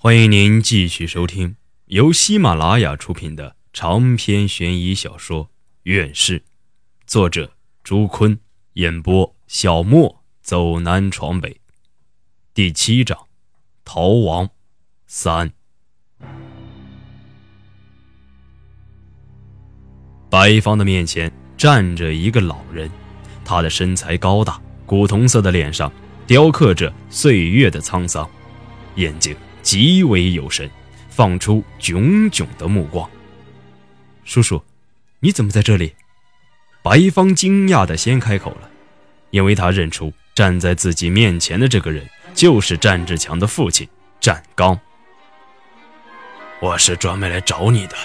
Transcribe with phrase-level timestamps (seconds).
[0.00, 5.46] 欢迎您继续收听由喜马拉雅出品的长篇悬疑小说
[5.82, 6.38] 《院士》，
[7.04, 7.50] 作者
[7.82, 8.38] 朱坤，
[8.74, 11.60] 演播小莫，走南闯北，
[12.54, 13.18] 第七章，
[13.84, 14.48] 逃亡
[15.08, 15.50] 三。
[20.30, 22.88] 白芳的面前站着一个老人，
[23.44, 25.92] 他的身材高大，古铜色的脸上
[26.24, 28.30] 雕刻着岁月的沧桑，
[28.94, 29.36] 眼睛。
[29.62, 30.70] 极为有神，
[31.08, 33.08] 放出炯炯的目光。
[34.24, 34.62] 叔叔，
[35.20, 35.94] 你怎么在这里？
[36.82, 38.70] 白芳惊讶的先开口了，
[39.30, 43.86] 因为他认出站在自己面前的这个人就是战志强的父亲
[44.20, 44.78] 战刚。
[46.60, 47.96] 我是专门来找你的。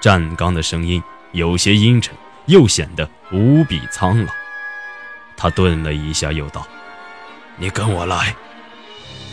[0.00, 1.02] 战刚的声音
[1.32, 2.14] 有些阴沉，
[2.46, 4.32] 又显得无比苍老。
[5.36, 6.66] 他顿了一下，又道
[7.58, 8.34] ：“你跟我来。”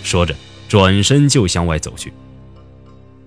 [0.04, 0.36] 说着。
[0.68, 2.12] 转身就向外走去。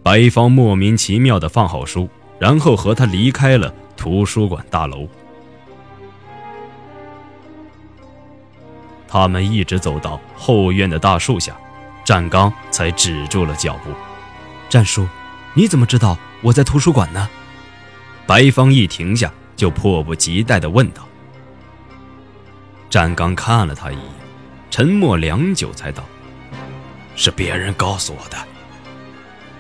[0.02, 5.06] 白芳莫名其妙地放好书，然后和他离开了图书馆大楼。
[9.06, 11.56] 他们一直走到后院的大树下，
[12.04, 13.90] 战刚才止住了脚步。
[14.68, 15.06] 战叔，
[15.54, 17.28] 你怎么知道我在图书馆呢？
[18.26, 21.06] 白芳一停下，就迫不及待地问道。
[22.88, 24.04] 战刚看了他一眼，
[24.70, 26.04] 沉默良久，才道。
[27.20, 28.38] 是别人告诉我的。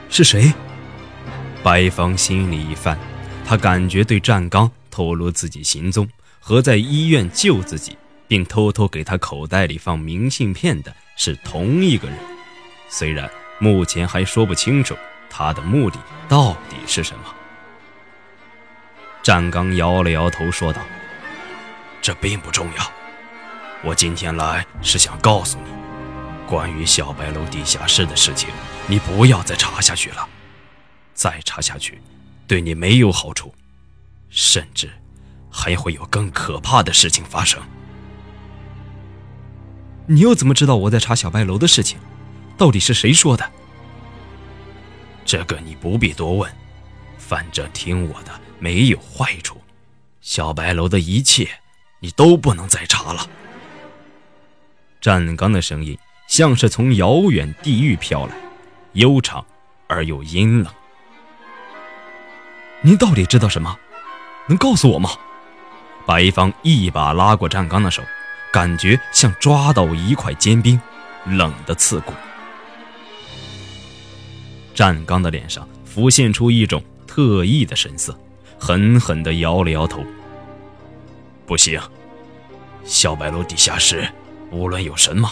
[0.08, 0.50] 是谁？
[1.62, 2.98] 白芳心里一翻，
[3.44, 6.08] 他感觉对战刚透露自己行踪
[6.38, 12.16] 和在医院救自己，并偷偷给他口袋里放明信片的是同一个人。
[12.88, 14.96] 虽然目前还说不清楚
[15.28, 15.98] 他的目的
[16.30, 17.24] 到底是什么。
[19.22, 20.80] 战刚摇了摇头，说道
[22.00, 22.92] ：“这并不重要。
[23.84, 25.70] 我今天来是想告诉你。”
[26.50, 28.48] 关于小白楼地下室的事情，
[28.88, 30.28] 你不要再查下去了。
[31.14, 32.02] 再查下去，
[32.48, 33.54] 对你没有好处，
[34.30, 34.90] 甚至
[35.48, 37.62] 还会有更可怕的事情发生。
[40.06, 41.98] 你又怎么知道我在查小白楼的事情？
[42.58, 43.48] 到底是谁说的？
[45.24, 46.52] 这个你不必多问，
[47.16, 49.60] 反正听我的没有坏处。
[50.20, 51.48] 小白楼的一切，
[52.00, 53.30] 你都不能再查了。
[55.00, 55.96] 战刚的声音。
[56.30, 58.36] 像是从遥远地狱飘来，
[58.92, 59.44] 悠长
[59.88, 60.72] 而又阴冷。
[62.82, 63.76] 您到底知道什么？
[64.46, 65.10] 能告诉我吗？
[66.06, 68.00] 白芳一把拉过战刚的手，
[68.52, 70.80] 感觉像抓到一块坚冰，
[71.26, 72.12] 冷的刺骨。
[74.72, 78.16] 战刚的脸上浮现出一种特异的神色，
[78.56, 80.00] 狠狠地摇了摇头。
[81.44, 81.80] 不行，
[82.84, 84.08] 小白楼地下室
[84.52, 85.28] 无论有什么。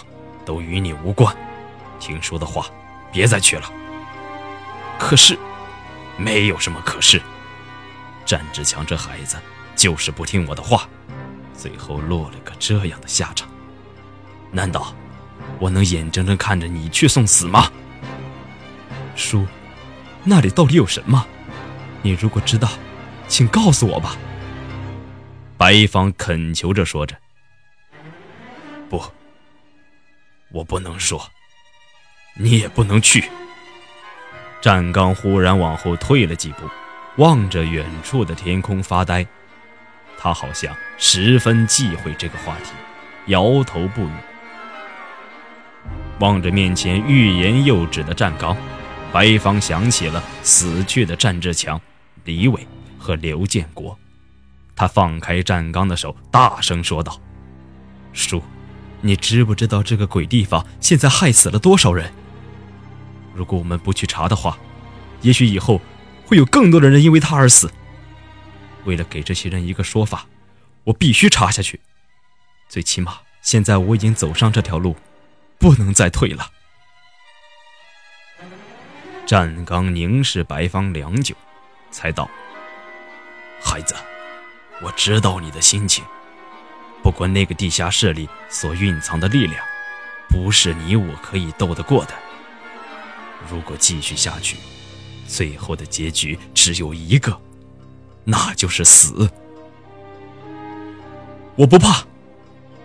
[0.49, 1.37] 都与你无关，
[2.01, 2.71] 听说的话，
[3.13, 3.71] 别再去了。
[4.99, 5.39] 可是，
[6.17, 7.21] 没有什么可是。
[8.25, 9.37] 战志强这孩子
[9.77, 10.89] 就是不听我的话，
[11.55, 13.47] 最后落了个这样的下场。
[14.51, 14.95] 难道
[15.59, 17.71] 我能眼睁睁看着你去送死吗？
[19.17, 19.47] 叔，
[20.25, 21.27] 那里到底有什么？
[22.01, 22.71] 你如果知道，
[23.29, 24.17] 请告诉我吧。
[25.59, 27.15] 白一方恳求着说着。
[30.51, 31.31] 我不能说，
[32.37, 33.29] 你也不能去。
[34.61, 36.69] 战刚忽然往后退了几步，
[37.17, 39.27] 望着远处的天空发呆。
[40.19, 42.73] 他好像十分忌讳这个话题，
[43.27, 44.11] 摇头不语。
[46.19, 48.57] 望着面前欲言又止的战刚，
[49.13, 51.81] 白芳想起了死去的战志强、
[52.25, 52.67] 李伟
[52.99, 53.97] 和刘建国。
[54.75, 57.21] 他放开战刚的手，大声说道
[58.13, 58.43] ：“叔。”
[59.01, 62.13] 你知不知道这个鬼地方现在害死了多少人？
[63.35, 64.59] 如果我们不去查的话，
[65.21, 65.81] 也许以后
[66.27, 67.71] 会有更多的人因为他而死。
[68.85, 70.27] 为了给这些人一个说法，
[70.85, 71.81] 我必须查下去。
[72.69, 74.97] 最起码现在我已经走上这条路，
[75.59, 76.51] 不能再退了。
[79.27, 81.37] 战刚凝视白芳良久，
[81.91, 82.29] 才道
[83.63, 83.95] ：“孩子，
[84.83, 86.05] 我知道你的心情。”
[87.03, 89.65] 不过，那个地下室里所蕴藏的力量，
[90.29, 92.15] 不是你我可以斗得过的。
[93.51, 94.57] 如果继续下去，
[95.27, 97.41] 最后的结局只有一个，
[98.25, 99.31] 那就是死。
[101.57, 102.05] 我不怕，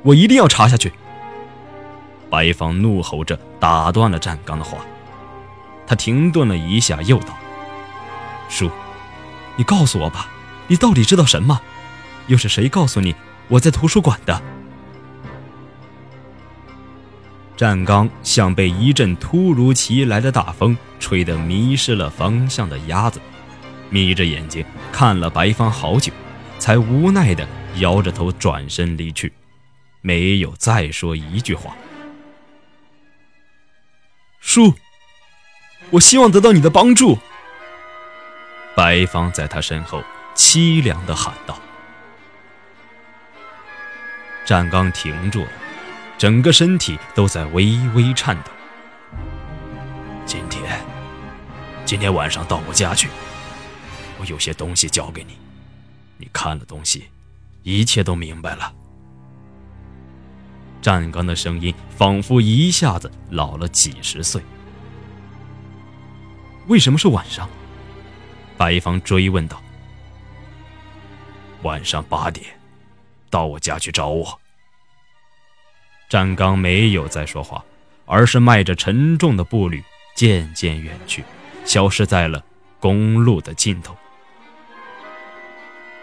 [0.04, 0.94] 我一定要查下去。
[2.30, 4.78] 白芳怒吼着打断了战刚的话，
[5.86, 7.38] 他停顿了一下，又道
[8.50, 8.72] ：“叔，
[9.58, 10.30] 你告诉我吧，
[10.68, 11.62] 你到底知道什么？
[12.28, 13.16] 又是谁告诉你？”
[13.48, 14.42] 我在图书馆的。
[17.56, 23.22] 战刚像被一阵突如其来的大风吹得迷失了方向的鸭子，
[23.90, 26.12] 眯着眼睛看了白芳好久，
[26.58, 29.32] 才无奈地摇着头转身离去，
[30.02, 31.76] 没有再说一句话。
[34.40, 34.74] 叔，
[35.92, 37.20] 我希望得到你的帮助。
[38.76, 40.04] 白芳在他身后
[40.36, 41.60] 凄凉地喊道。
[44.46, 45.52] 战刚停住了，
[46.18, 48.52] 整个身体都在微微颤抖。
[50.26, 50.82] 今天，
[51.86, 53.10] 今天晚上到我家去，
[54.20, 55.38] 我有些东西交给你，
[56.18, 57.10] 你看了东西，
[57.64, 58.74] 一切都明白了。
[60.82, 64.42] 战刚的声音仿佛一下子老了几十岁。
[66.68, 67.50] 为什么是晚上？
[68.58, 69.62] 白方追问道。
[71.62, 72.46] 晚上八点。
[73.34, 74.40] 到我家去找我。
[76.08, 77.66] 战刚没有再说话，
[78.06, 79.84] 而是迈着沉重的步履
[80.16, 81.24] 渐渐远去，
[81.66, 82.44] 消失在了
[82.80, 83.98] 公路的尽头。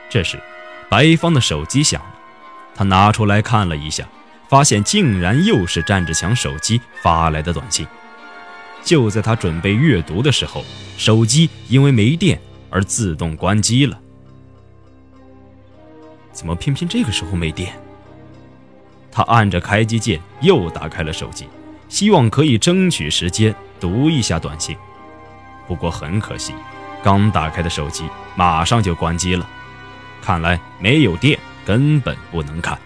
[0.08, 0.40] 这时，
[0.88, 2.14] 白芳的手机响了，
[2.74, 4.08] 他拿出来看了一下，
[4.48, 7.86] 发现竟然又是战志强手机发来的短信。
[8.82, 10.64] 就在他准备阅读的时候，
[10.98, 12.40] 手机因为没电
[12.70, 14.00] 而自动关机了。
[16.32, 17.72] 怎么偏偏这个时候没电？
[19.12, 21.48] 他按着开机键，又打开了手机，
[21.88, 24.76] 希望可以争取时间读一下短信。
[25.66, 26.54] 不过很可惜，
[27.02, 28.04] 刚打开的手机
[28.36, 29.48] 马上就关机了。
[30.22, 32.78] 看来没有电，根本不能看。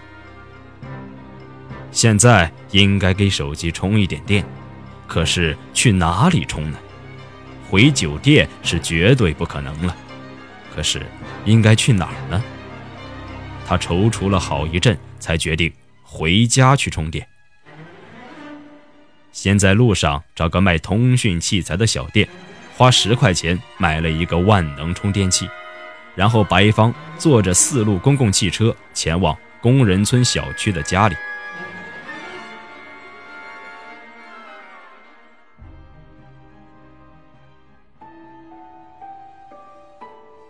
[1.91, 4.43] 现在应该给手机充一点电，
[5.07, 6.77] 可是去哪里充呢？
[7.69, 9.95] 回酒店是绝对不可能了。
[10.75, 11.05] 可是
[11.45, 12.43] 应该去哪儿呢？
[13.65, 15.73] 他踌躇了好一阵，才决定
[16.03, 17.27] 回家去充电。
[19.31, 22.29] 先在路上找个卖通讯器材的小店，
[22.77, 25.49] 花十块钱买了一个万能充电器，
[26.15, 31.15] 然后白芳坐着四路公共汽车前往工人村小区的家里。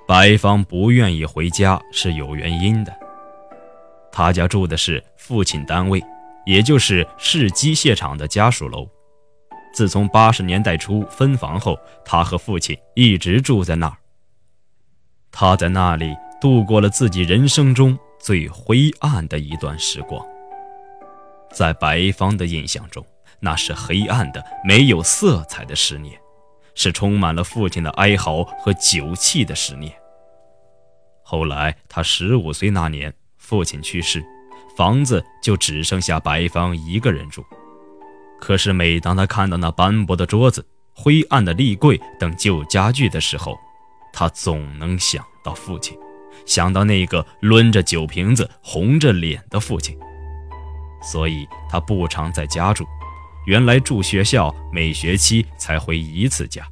[0.08, 3.05] 白芳不愿意回家是有原因的。
[4.18, 6.02] 他家住的是父亲单位，
[6.46, 8.88] 也就是市机械厂的家属楼。
[9.74, 13.98] 自从八十年代初分房后，他和父亲一直住在那儿。
[15.34, 20.26] 他在那里度过了自己人生中最灰暗的一段时光。
[21.52, 23.06] 在白芳的印象中，
[23.42, 26.18] 那是黑暗的、没有色彩的十年，
[26.74, 29.94] 是充满了父亲的哀嚎和酒气的十年。
[31.22, 33.14] 后来，他十五岁那年。
[33.46, 34.26] 父亲去世，
[34.76, 37.46] 房子就只剩下白芳一个人住。
[38.40, 40.66] 可是每当他看到那斑驳的桌子、
[40.96, 43.56] 灰暗的立柜等旧家具的时候，
[44.12, 45.96] 他总能想到父亲，
[46.48, 49.96] 想到那个抡着酒瓶子、红着脸的父亲。
[51.04, 52.84] 所以他不常在家住，
[53.46, 56.68] 原来住学校，每学期才回一次家。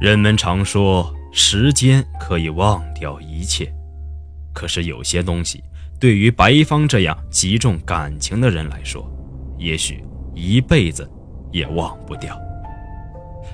[0.00, 3.72] 人们常说，时间可以忘掉一切。
[4.58, 5.62] 可是有些东西，
[6.00, 9.08] 对于白芳这样极重感情的人来说，
[9.56, 11.08] 也许一辈子
[11.52, 12.36] 也忘不掉。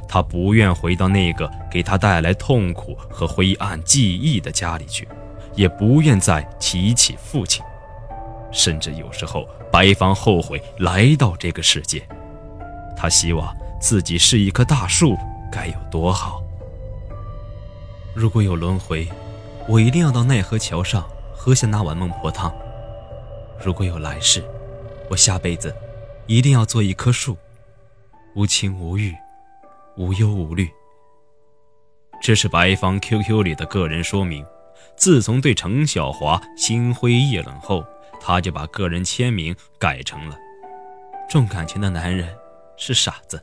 [0.08, 5.06] 他不愿回到那个给他带来痛苦和灰暗记忆的家里去，
[5.54, 7.62] 也不愿再提起父亲。
[8.50, 12.02] 甚至有时候，白芳后悔来到这个世界。
[12.96, 15.18] 他希望自己是一棵大树，
[15.52, 16.42] 该有多好。
[18.14, 19.06] 如果有轮回。
[19.66, 22.54] 我一定要到奈何桥上喝下那碗孟婆汤。
[23.64, 24.44] 如果有来世，
[25.08, 25.74] 我下辈子
[26.26, 27.36] 一定要做一棵树，
[28.34, 29.14] 无情无欲，
[29.96, 30.70] 无忧无虑。
[32.20, 34.44] 这是白芳 QQ 里的个人说明。
[34.96, 37.84] 自从对程小华心灰意冷后，
[38.20, 40.36] 他就把个人签名改成了
[41.28, 42.36] “重感情的男人
[42.76, 43.42] 是傻子”。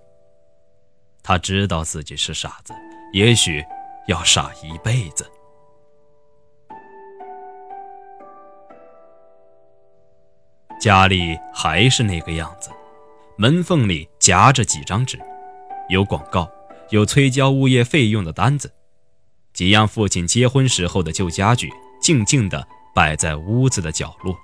[1.23, 2.73] 他知道自己是傻子，
[3.11, 3.63] 也许
[4.07, 5.29] 要傻一辈子。
[10.81, 12.71] 家里还是那个样子，
[13.37, 15.19] 门缝里夹着几张纸，
[15.89, 16.49] 有广告，
[16.89, 18.73] 有催交物业费用的单子，
[19.53, 21.69] 几样父亲结婚时候的旧家具
[22.01, 24.35] 静静地摆在屋子的角落，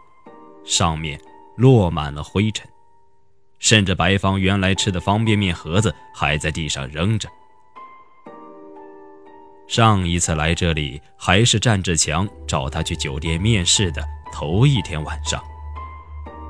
[0.64, 1.20] 上面
[1.56, 2.70] 落满了灰尘，
[3.58, 7.28] 甚至白芳原来吃的方便面盒子还在地上扔着。
[9.68, 15.44] 上一次来这里还是战志强找他去酒店面试的头一天晚上。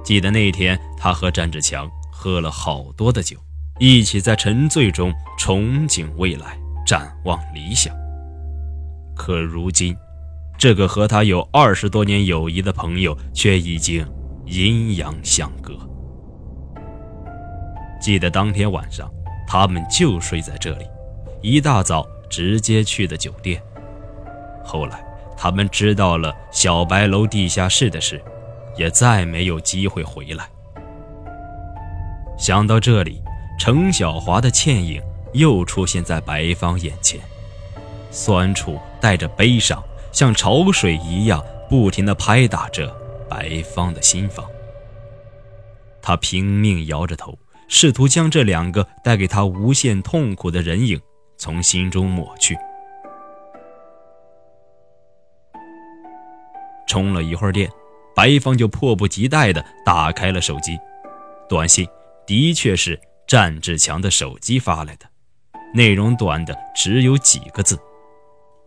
[0.08, 3.36] 记得那天，他和战志强喝了好多的酒，
[3.78, 7.94] 一起在沉醉中憧憬未来，展望理想。
[9.18, 9.94] 可如今，
[10.58, 14.08] 这个和他有二十多年友谊的朋友却已经
[14.46, 15.74] 阴阳相隔。
[18.00, 19.12] 记得当天晚上，
[19.46, 20.86] 他们就睡在这里，
[21.42, 23.62] 一大早直接去的酒店。
[24.64, 25.04] 后来，
[25.36, 28.24] 他们知道了小白楼地下室的事。
[28.78, 30.48] 也再没有机会回来。
[32.38, 33.22] 想到这里，
[33.60, 35.02] 程小华的倩影
[35.34, 37.20] 又出现在白芳眼前，
[38.12, 42.96] 酸楚带着悲伤，像潮水一样不停地拍打着
[43.28, 44.46] 白芳的心房。
[46.02, 51.02] 他拼命摇着头，试图将这两个带给他无限痛苦的人影
[51.38, 52.56] 从心中抹去。
[56.88, 57.70] 充了一会儿电。
[58.18, 60.76] 白芳就迫不及待地打开了手机，
[61.48, 61.88] 短信
[62.26, 65.06] 的确是战志强的手机发来的，
[65.72, 67.78] 内容短的只有几个字：“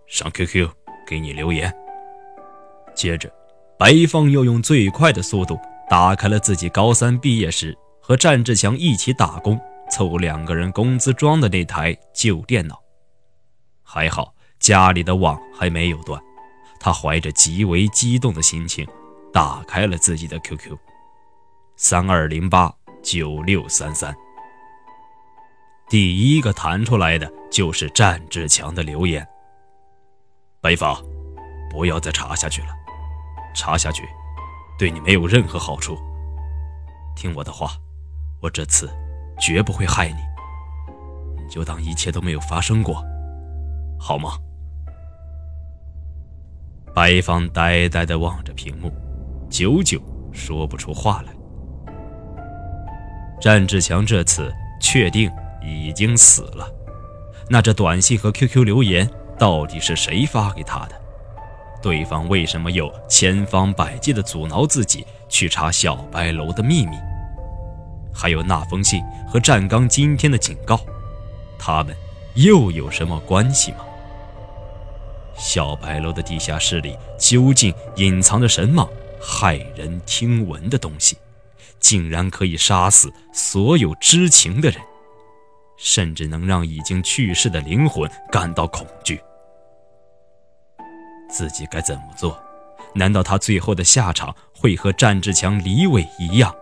[0.06, 0.70] 上 QQ
[1.04, 1.74] 给你留言。”
[2.94, 3.28] 接着，
[3.76, 12.80] 白芳又用最快的速度打开了自己高三毕业时和战志强一起打工凑两个人工资装的那台旧电脑。
[13.82, 16.22] 还好家里的网还没有断，
[16.78, 18.86] 他怀着极为激动的心情。
[19.32, 20.76] 打开了自己的 QQ，
[21.76, 24.14] 三二零八九六三三。
[25.88, 29.26] 第一个弹出来的就是战志强的留言
[30.60, 31.00] ：“白发，
[31.70, 32.68] 不要再查下去了，
[33.54, 34.02] 查下去
[34.78, 35.96] 对你没有任何好处。
[37.14, 37.72] 听我的话，
[38.40, 38.90] 我这次
[39.40, 43.04] 绝不会害你，你就当一切都没有发生过，
[43.98, 44.38] 好吗？”
[46.92, 48.92] 白芳呆呆地望着屏幕。
[49.50, 50.00] 久久
[50.32, 51.32] 说不出话来。
[53.40, 55.30] 战志强这次确定
[55.62, 56.66] 已经死了，
[57.48, 60.94] 那这短信和 QQ 留言到底是谁发给他的？
[61.82, 66.96] 对方为什么又千方百计地阻挠自己去查小白楼的秘密？
[68.12, 70.78] 还有那封信和战刚今天的警告，
[71.58, 71.96] 他们
[72.34, 73.78] 又有什么关系吗？
[75.34, 78.86] 小白楼的地下室里究竟隐藏着什么？
[79.20, 81.16] 骇人听闻的东西，
[81.78, 84.80] 竟然可以杀死所有知情的人，
[85.76, 89.20] 甚至能让已经去世的灵魂感到恐惧。
[91.28, 92.42] 自己该怎么做？
[92.94, 96.52] 难道他最后的下场会和战志强、李伟一样，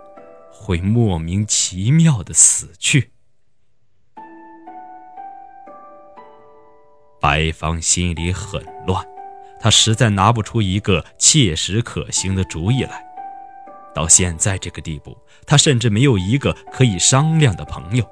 [0.52, 3.12] 会莫名其妙的死去？
[7.18, 9.17] 白芳心里很乱。
[9.60, 13.04] 他实在拿不出一个切实可行的主意来。
[13.94, 18.08] 到现在这个地步，他甚至没有一个可以商量的朋友。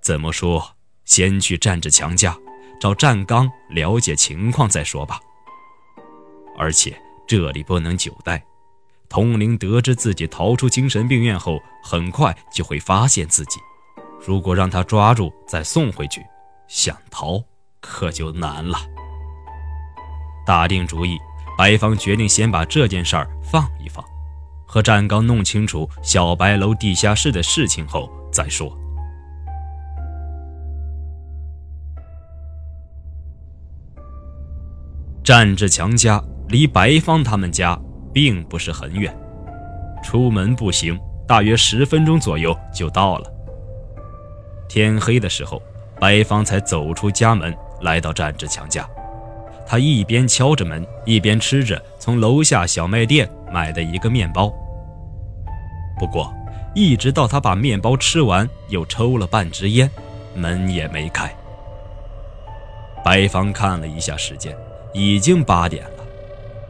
[0.00, 0.70] 怎么说？
[1.04, 2.36] 先去战志强家
[2.80, 5.18] 找战刚了解情况再说吧。
[6.58, 8.42] 而且这里不能久待。
[9.08, 13.58] 通灵得知自己逃出精神病院后，很快就会发现自己。
[14.20, 16.22] 如果让他抓住再送回去，
[16.66, 17.42] 想逃
[17.80, 18.78] 可就难了。
[20.48, 21.18] 打定主意，
[21.58, 24.02] 白芳决定先把这件事儿放一放，
[24.66, 28.74] 和战刚弄清楚小白楼地下室的事情后再说。
[35.22, 37.78] 战志强家离白芳他们家
[38.10, 39.14] 并不是很远，
[40.02, 43.30] 出门步行大约十分钟左右就到了。
[44.66, 45.60] 天黑的时候，
[46.00, 48.88] 白芳才走出家门，来到战志强家。
[49.68, 54.50] 他一边敲着门，一边吃着从楼下小卖店买的一个面包。
[55.98, 56.34] 不过，
[56.74, 59.90] 一直到他把面包吃完，又抽了半支烟，
[60.34, 61.30] 门也没开。
[63.04, 64.56] 白芳看了一下时间，
[64.94, 66.04] 已经八点了，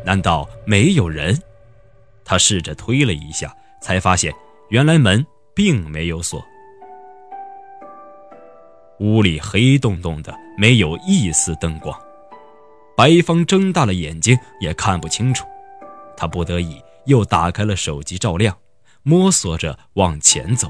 [0.04, 1.40] 难道没有人？
[2.24, 4.34] 他试着推了一下，才发现
[4.70, 5.24] 原来门
[5.54, 6.44] 并没有锁。
[8.98, 11.96] 屋里黑洞洞的，没有一丝灯光。
[12.98, 15.46] 白方睁大了眼睛，也看不清楚。
[16.16, 18.58] 他不得已又打开了手机照亮，
[19.04, 20.66] 摸索着往前走。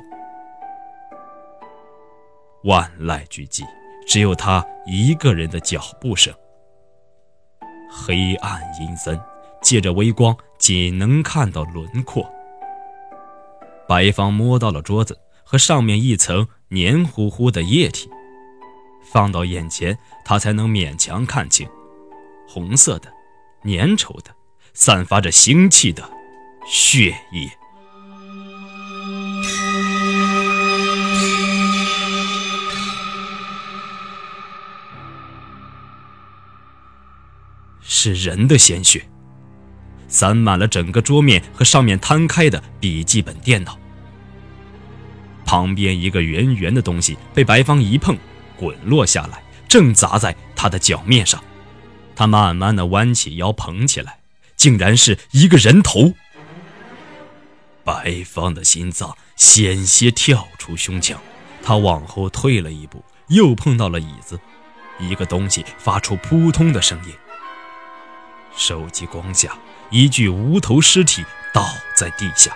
[2.65, 3.63] 万籁俱寂，
[4.07, 6.31] 只有他一个人的脚步声。
[7.91, 9.19] 黑暗阴森，
[9.63, 12.31] 借着微光，仅能看到轮廓。
[13.89, 18.11] 白方摸到了桌子和上面一层黏糊糊的液体，
[19.11, 21.67] 放到眼前，他才能勉强看清。
[22.51, 23.13] 红色的，
[23.65, 24.35] 粘稠的，
[24.73, 26.11] 散发着腥气的
[26.67, 27.51] 血液。
[37.83, 39.07] 是人的鲜血，
[40.09, 43.79] 洒满了整个桌面和上面摊开的笔记本电脑。
[45.45, 48.17] 旁边一个圆圆的东西被白方一碰，
[48.57, 51.43] 滚落下来，正砸在他的脚面上。
[52.19, 54.19] 他慢慢的弯起腰捧起来，
[54.57, 56.15] 竟然是一个人头。
[57.85, 61.17] 白方的心脏险些跳出胸腔，
[61.63, 64.41] 他往后退了一步，又碰到了椅子，
[64.99, 67.15] 一个东西发出扑通的声音。
[68.57, 69.57] 手机光下，
[69.93, 72.53] 一具无头尸体倒在地下。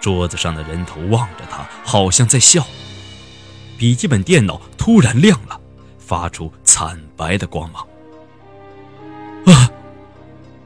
[0.00, 2.66] 桌子上的人头望着他，好像在笑。
[3.78, 5.60] 笔记本电脑突然亮了，
[6.00, 7.86] 发出惨白的光芒。
[9.52, 9.70] 啊！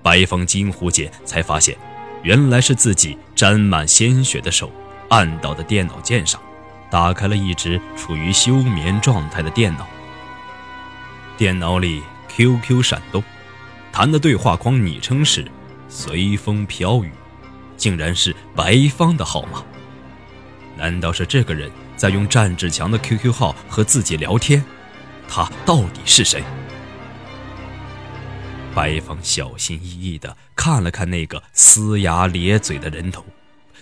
[0.03, 1.77] 白方惊呼间，才发现，
[2.23, 4.71] 原来是自己沾满鲜血的手
[5.09, 6.41] 按到的电脑键上，
[6.91, 9.87] 打开了一直处于休眠状态的电脑。
[11.37, 13.23] 电脑里 QQ 闪动，
[13.91, 15.47] 弹的对话框昵称是
[15.89, 17.11] “随风飘雨”。
[17.75, 19.65] 竟然是白方的号码，
[20.77, 24.63] 难道是这个人在用战志强的 QQ 号和自己聊天？
[25.29, 26.45] 他到底是谁？
[28.75, 33.25] 白方小心翼翼地看了看那个呲牙咧嘴的人头，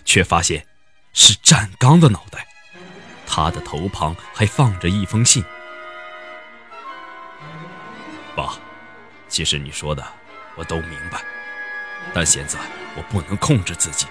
[0.04, 0.66] 却发现
[1.12, 2.46] 是战刚的脑袋，
[3.26, 5.44] 他的头旁还放着一封信。
[8.34, 8.58] 爸，
[9.28, 10.04] 其实你说的
[10.56, 11.22] 我都明白。
[12.12, 12.58] 但现在
[12.96, 14.06] 我不能控制自己，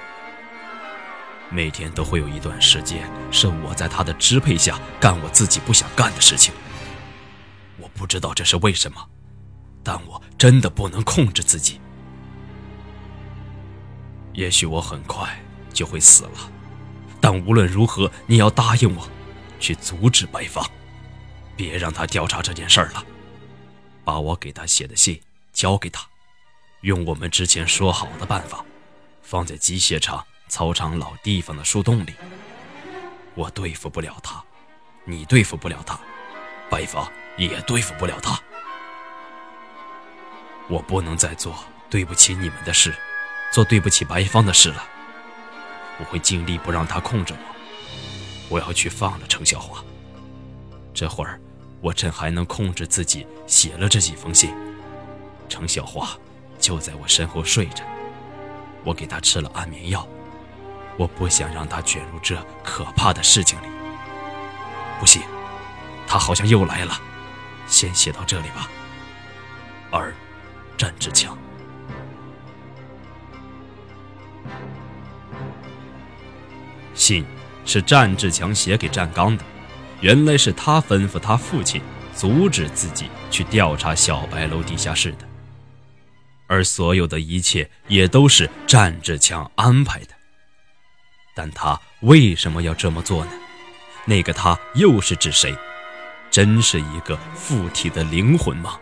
[1.50, 6.54] 每天都会有一段时间是我在他的支配下干我自己不想干的事情。
[7.78, 9.10] 我不知道这是为什么，
[9.84, 11.80] 但我真的不能控制自己。
[14.34, 15.38] 也许我很快
[15.74, 16.52] 就会死了，
[17.20, 19.10] 但无论如何，你要答应我，
[19.60, 20.66] 去阻止白发，
[21.56, 23.04] 别让他调查这件事儿了，
[24.04, 25.20] 把我给他写的信
[25.52, 26.08] 交给他。
[26.82, 28.64] 用我们之前说好的办法，
[29.22, 32.14] 放在机械厂操场老地方的树洞里。
[33.36, 34.42] 我对付不了他，
[35.04, 36.00] 你对付不了他，
[36.70, 38.40] 白发也对付不了他。
[40.70, 41.54] 我不能再做
[41.90, 42.96] 对不起你们的事，
[43.52, 44.84] 做对不起白方的事了。
[45.98, 47.56] 我会尽力不让他控制我。
[48.48, 49.84] 我要去放了程小华。
[50.94, 51.40] 这会儿，
[51.82, 54.54] 我趁还能控制自己，写了这几封信。
[55.50, 56.10] 程小华。
[56.60, 57.86] 就在我身后睡着，
[58.84, 60.06] 我给他吃了安眠药，
[60.98, 63.66] 我不想让他卷入这可怕的事情里。
[65.00, 65.22] 不行，
[66.06, 67.00] 他好像又来了，
[67.66, 68.70] 先写到这里吧。
[69.90, 70.14] 二，
[70.80, 71.38] 战志强。
[76.94, 77.26] 信
[77.66, 79.44] 是战志强写给战刚的，
[80.00, 81.82] 原来是他吩咐他父亲
[82.16, 85.28] 阻止自己去调查小白楼地下室的。
[86.48, 90.14] 而所有的一切也都是战志强安排的，
[91.36, 93.32] 但他为什么要这么做呢？
[94.06, 95.54] 那个他又是指谁？
[96.32, 98.80] 真是一个附体的灵魂吗？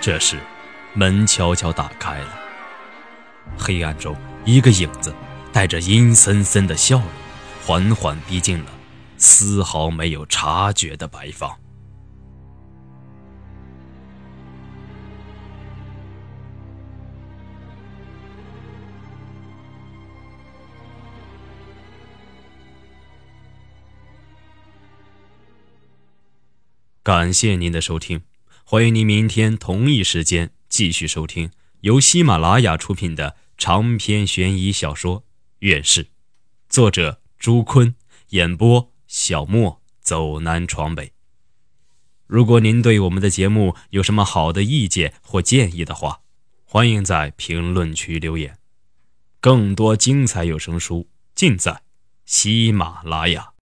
[0.00, 0.38] 这时，
[0.94, 2.38] 门悄悄打开了，
[3.58, 5.12] 黑暗中，一个影子
[5.52, 7.06] 带着阴森森的笑容，
[7.66, 8.70] 缓缓逼近了
[9.16, 11.58] 丝毫没有察觉的白方。
[27.02, 28.22] 感谢您的收听，
[28.70, 31.50] 欢迎您明天同一时间继续收听
[31.80, 35.20] 由喜马拉雅出品的长篇悬疑小说
[35.60, 36.04] 《院士》，
[36.68, 37.94] 作者朱坤，
[38.28, 41.14] 演播小莫走南闯北。
[42.26, 46.20] 如果您对我们的节目有什么好的意见或建议的话，
[46.66, 48.58] 欢迎在评论区留言。
[49.40, 51.80] 更多精彩有声书尽在
[52.26, 53.54] 喜马拉雅。